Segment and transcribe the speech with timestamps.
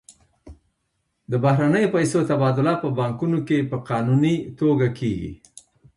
[1.31, 5.31] د بهرنیو پیسو تبادله په بانکونو کې په قانوني توګه کیږي.